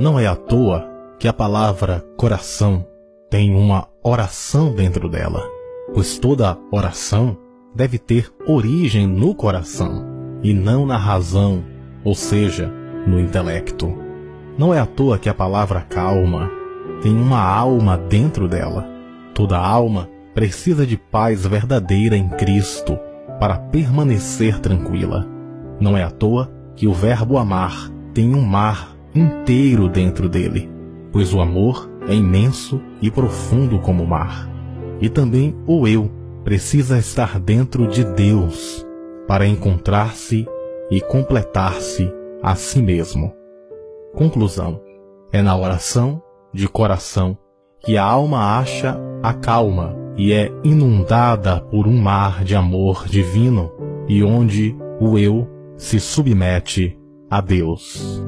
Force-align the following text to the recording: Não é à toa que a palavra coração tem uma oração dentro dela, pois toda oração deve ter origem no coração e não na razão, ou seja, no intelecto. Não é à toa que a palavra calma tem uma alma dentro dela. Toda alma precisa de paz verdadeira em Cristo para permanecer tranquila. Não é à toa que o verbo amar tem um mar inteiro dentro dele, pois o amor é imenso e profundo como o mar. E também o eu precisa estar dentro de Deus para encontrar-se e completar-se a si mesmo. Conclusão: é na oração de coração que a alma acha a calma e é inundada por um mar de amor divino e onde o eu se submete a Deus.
Não 0.00 0.18
é 0.18 0.26
à 0.26 0.34
toa 0.34 0.88
que 1.18 1.28
a 1.28 1.32
palavra 1.32 2.02
coração 2.16 2.86
tem 3.28 3.54
uma 3.54 3.86
oração 4.02 4.74
dentro 4.74 5.10
dela, 5.10 5.42
pois 5.92 6.18
toda 6.18 6.56
oração 6.72 7.36
deve 7.74 7.98
ter 7.98 8.32
origem 8.46 9.06
no 9.06 9.34
coração 9.34 10.06
e 10.42 10.54
não 10.54 10.86
na 10.86 10.96
razão, 10.96 11.62
ou 12.02 12.14
seja, 12.14 12.72
no 13.06 13.20
intelecto. 13.20 13.94
Não 14.56 14.72
é 14.72 14.80
à 14.80 14.86
toa 14.86 15.18
que 15.18 15.28
a 15.28 15.34
palavra 15.34 15.82
calma 15.82 16.50
tem 17.02 17.12
uma 17.12 17.42
alma 17.42 17.98
dentro 17.98 18.48
dela. 18.48 18.88
Toda 19.34 19.58
alma 19.58 20.08
precisa 20.34 20.86
de 20.86 20.96
paz 20.96 21.46
verdadeira 21.46 22.16
em 22.16 22.26
Cristo 22.30 22.98
para 23.38 23.58
permanecer 23.58 24.58
tranquila. 24.60 25.28
Não 25.78 25.94
é 25.94 26.02
à 26.02 26.10
toa 26.10 26.50
que 26.74 26.86
o 26.86 26.94
verbo 26.94 27.36
amar 27.36 27.90
tem 28.14 28.34
um 28.34 28.40
mar 28.40 28.96
inteiro 29.14 29.88
dentro 29.88 30.28
dele, 30.28 30.68
pois 31.12 31.32
o 31.34 31.40
amor 31.40 31.90
é 32.08 32.14
imenso 32.14 32.80
e 33.00 33.10
profundo 33.10 33.78
como 33.78 34.04
o 34.04 34.06
mar. 34.06 34.48
E 35.00 35.08
também 35.08 35.54
o 35.66 35.86
eu 35.86 36.10
precisa 36.44 36.98
estar 36.98 37.38
dentro 37.38 37.86
de 37.86 38.04
Deus 38.04 38.86
para 39.26 39.46
encontrar-se 39.46 40.46
e 40.90 41.00
completar-se 41.00 42.12
a 42.42 42.54
si 42.54 42.82
mesmo. 42.82 43.32
Conclusão: 44.14 44.80
é 45.32 45.40
na 45.40 45.56
oração 45.56 46.22
de 46.52 46.68
coração 46.68 47.38
que 47.80 47.96
a 47.96 48.04
alma 48.04 48.58
acha 48.58 48.98
a 49.22 49.32
calma 49.32 49.96
e 50.16 50.32
é 50.32 50.50
inundada 50.64 51.60
por 51.60 51.86
um 51.86 51.96
mar 51.96 52.44
de 52.44 52.54
amor 52.54 53.06
divino 53.06 53.72
e 54.08 54.22
onde 54.22 54.76
o 55.00 55.18
eu 55.18 55.48
se 55.76 56.00
submete 56.00 56.98
a 57.30 57.40
Deus. 57.40 58.22